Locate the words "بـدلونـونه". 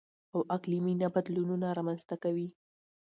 1.15-1.67